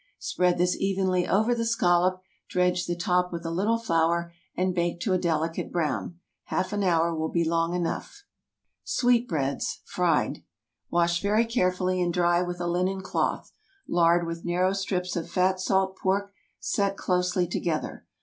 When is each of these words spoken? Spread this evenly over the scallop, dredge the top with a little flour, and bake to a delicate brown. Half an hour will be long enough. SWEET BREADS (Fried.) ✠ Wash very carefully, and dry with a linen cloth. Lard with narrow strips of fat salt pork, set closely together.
Spread 0.17 0.57
this 0.57 0.75
evenly 0.79 1.27
over 1.27 1.53
the 1.53 1.63
scallop, 1.63 2.23
dredge 2.49 2.87
the 2.87 2.95
top 2.95 3.31
with 3.31 3.45
a 3.45 3.51
little 3.51 3.77
flour, 3.77 4.33
and 4.55 4.73
bake 4.73 4.99
to 5.01 5.13
a 5.13 5.19
delicate 5.19 5.71
brown. 5.71 6.19
Half 6.45 6.73
an 6.73 6.83
hour 6.83 7.13
will 7.13 7.29
be 7.29 7.43
long 7.45 7.75
enough. 7.75 8.23
SWEET 8.83 9.27
BREADS 9.27 9.81
(Fried.) 9.85 10.37
✠ 10.37 10.43
Wash 10.89 11.21
very 11.21 11.45
carefully, 11.45 12.01
and 12.01 12.11
dry 12.11 12.41
with 12.41 12.59
a 12.59 12.65
linen 12.65 13.01
cloth. 13.01 13.51
Lard 13.87 14.25
with 14.25 14.43
narrow 14.43 14.73
strips 14.73 15.15
of 15.15 15.29
fat 15.29 15.59
salt 15.59 15.95
pork, 15.99 16.33
set 16.59 16.97
closely 16.97 17.45
together. 17.45 18.07